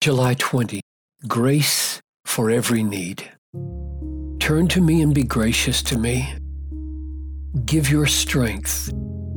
July 0.00 0.32
20. 0.32 0.80
Grace 1.28 2.00
for 2.24 2.50
every 2.50 2.82
need. 2.82 3.30
Turn 4.38 4.66
to 4.68 4.80
me 4.80 5.02
and 5.02 5.14
be 5.14 5.24
gracious 5.24 5.82
to 5.82 5.98
me. 5.98 6.26
Give 7.66 7.90
your 7.90 8.06
strength 8.06 8.90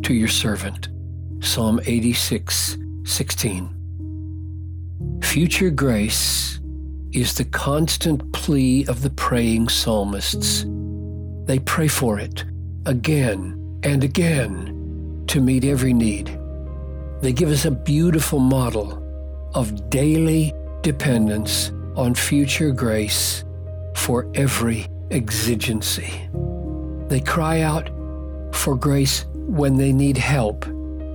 to 0.04 0.14
your 0.14 0.30
servant. 0.30 0.88
Psalm 1.42 1.82
86, 1.86 2.78
16. 3.04 5.20
Future 5.22 5.70
grace 5.70 6.62
is 7.12 7.36
the 7.36 7.44
constant 7.44 8.32
plea 8.32 8.86
of 8.88 9.02
the 9.02 9.10
praying 9.10 9.68
psalmists. 9.68 10.64
They 11.46 11.60
pray 11.60 11.90
for 11.90 12.20
it 12.20 12.46
again 12.86 13.82
and 13.84 14.02
again 14.02 15.26
to 15.28 15.42
meet 15.42 15.66
every 15.66 15.94
need. 15.94 16.40
They 17.20 17.34
give 17.34 17.50
us 17.50 17.66
a 17.66 17.72
beautiful 17.72 18.40
model 18.40 19.03
of 19.54 19.90
daily 19.90 20.54
dependence 20.82 21.72
on 21.96 22.14
future 22.14 22.72
grace 22.72 23.44
for 23.96 24.30
every 24.34 24.88
exigency. 25.12 26.12
They 27.08 27.22
cry 27.22 27.62
out 27.62 27.90
for 28.54 28.76
grace 28.76 29.26
when 29.34 29.78
they 29.78 29.94
need 29.94 30.18
help. 30.18 30.66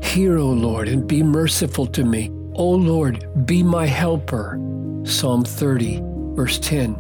Hear, 0.03 0.39
O 0.39 0.47
Lord, 0.47 0.89
and 0.89 1.07
be 1.07 1.23
merciful 1.23 1.87
to 1.87 2.05
me. 2.05 2.31
O 2.55 2.71
Lord, 2.71 3.47
be 3.47 3.63
my 3.63 3.87
helper. 3.87 4.59
Psalm 5.05 5.45
30, 5.45 6.01
verse 6.35 6.59
10. 6.59 6.95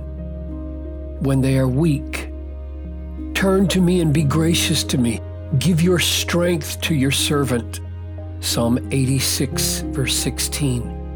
When 1.20 1.40
they 1.40 1.58
are 1.58 1.68
weak, 1.68 2.30
turn 3.34 3.68
to 3.68 3.80
me 3.80 4.00
and 4.00 4.12
be 4.12 4.24
gracious 4.24 4.84
to 4.84 4.98
me. 4.98 5.20
Give 5.58 5.80
your 5.80 5.98
strength 5.98 6.80
to 6.82 6.94
your 6.94 7.10
servant. 7.10 7.80
Psalm 8.40 8.78
86, 8.92 9.80
verse 9.80 10.16
16 10.16 11.07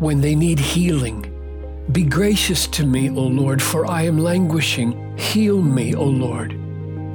when 0.00 0.22
they 0.22 0.34
need 0.34 0.58
healing. 0.58 1.26
Be 1.92 2.04
gracious 2.04 2.66
to 2.68 2.86
me, 2.86 3.10
O 3.10 3.22
Lord, 3.22 3.60
for 3.62 3.84
I 3.84 4.02
am 4.02 4.16
languishing. 4.16 5.16
Heal 5.18 5.60
me, 5.60 5.94
O 5.94 6.04
Lord. 6.04 6.56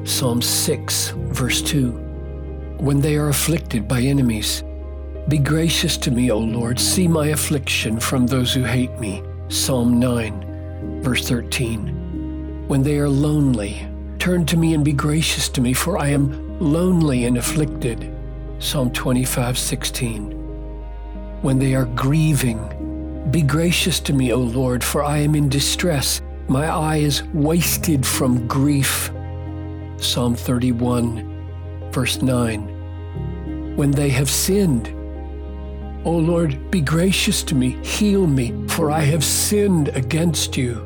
Psalm 0.08 0.40
6, 0.40 1.10
verse 1.30 1.64
2. 1.64 1.90
When 2.78 3.00
they 3.00 3.16
are 3.16 3.30
afflicted 3.30 3.88
by 3.88 4.02
enemies, 4.02 4.64
be 5.28 5.40
gracious 5.40 5.98
to 5.98 6.12
me, 6.12 6.30
O 6.30 6.38
Lord. 6.38 6.80
See 6.80 7.08
my 7.08 7.30
affliction 7.30 8.00
from 8.00 8.28
those 8.28 8.54
who 8.54 8.62
hate 8.62 9.00
me. 9.00 9.24
Psalm 9.48 10.00
9, 10.00 11.02
verse 11.02 11.28
13. 11.28 12.68
When 12.68 12.84
they 12.84 13.00
are 13.00 13.10
lonely, 13.10 13.88
turn 14.20 14.46
to 14.46 14.58
me 14.58 14.76
and 14.76 14.86
be 14.86 14.94
gracious 14.94 15.50
to 15.50 15.62
me, 15.62 15.74
for 15.74 15.98
I 15.98 16.10
am 16.10 16.60
lonely 16.60 17.26
and 17.26 17.38
afflicted. 17.38 18.12
Psalm 18.60 18.92
25, 18.92 19.58
16 19.58 20.36
when 21.46 21.60
they 21.60 21.76
are 21.76 21.86
grieving. 21.86 22.58
Be 23.32 23.42
gracious 23.42 24.00
to 24.02 24.14
me, 24.14 24.32
O 24.32 24.38
Lord, 24.38 24.84
for 24.84 25.04
I 25.04 25.18
am 25.18 25.34
in 25.34 25.50
distress. 25.50 26.22
My 26.48 26.68
eye 26.68 26.98
is 26.98 27.24
wasted 27.34 28.06
from 28.06 28.48
grief. 28.48 29.12
Psalm 29.98 30.36
31, 30.36 31.90
verse 31.92 32.22
9. 32.22 33.76
When 33.76 33.92
they 33.92 34.10
have 34.10 34.30
sinned, 34.30 34.90
O 36.06 36.12
Lord, 36.12 36.70
be 36.70 36.82
gracious 36.82 37.42
to 37.44 37.56
me, 37.56 37.72
heal 37.84 38.28
me, 38.28 38.54
for 38.68 38.92
I 38.92 39.02
have 39.02 39.24
sinned 39.24 39.88
against 39.90 40.56
you. 40.56 40.80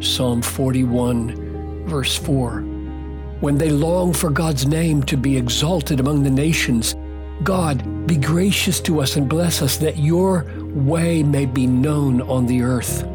Psalm 0.00 0.42
41, 0.42 1.86
verse 1.86 2.14
4. 2.14 2.60
When 3.40 3.56
they 3.56 3.70
long 3.70 4.12
for 4.12 4.28
God's 4.28 4.66
name 4.66 5.02
to 5.04 5.16
be 5.16 5.38
exalted 5.38 5.98
among 5.98 6.24
the 6.24 6.30
nations, 6.30 6.94
God, 7.44 8.06
be 8.06 8.16
gracious 8.16 8.80
to 8.80 9.02
us 9.02 9.16
and 9.16 9.28
bless 9.28 9.60
us 9.60 9.76
that 9.76 9.98
your 9.98 10.46
way 10.58 11.22
may 11.22 11.44
be 11.44 11.66
known 11.66 12.22
on 12.22 12.46
the 12.46 12.62
earth. 12.62 13.06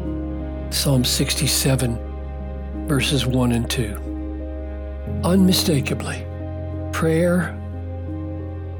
Psalm 0.72 1.04
67, 1.04 2.86
verses 2.86 3.26
1 3.26 3.50
and 3.50 3.68
2. 3.68 5.20
Unmistakably, 5.24 6.24
prayer 6.92 7.58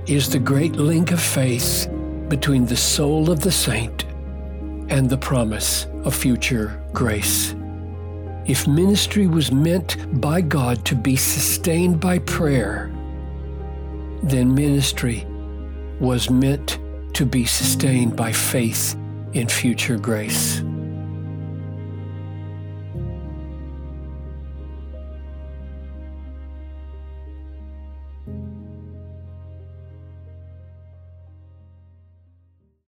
is 0.07 0.31
the 0.31 0.39
great 0.39 0.77
link 0.77 1.11
of 1.11 1.21
faith 1.21 1.89
between 2.29 2.65
the 2.65 2.77
soul 2.77 3.29
of 3.29 3.41
the 3.41 3.51
saint 3.51 4.05
and 4.89 5.11
the 5.11 5.19
promise 5.19 5.87
of 6.05 6.15
future 6.15 6.81
grace. 6.93 7.57
If 8.47 8.69
ministry 8.69 9.27
was 9.27 9.51
meant 9.51 10.21
by 10.21 10.43
God 10.43 10.85
to 10.85 10.95
be 10.95 11.17
sustained 11.17 11.99
by 11.99 12.21
prayer, 12.21 12.93
then 14.23 14.55
ministry 14.55 15.27
was 16.01 16.31
meant 16.31 16.79
to 17.15 17.27
be 17.27 17.45
sustained 17.45 18.17
by 18.17 18.33
faith 18.33 18.97
in 19.35 19.49
future 19.49 19.99
grace. 19.99 20.63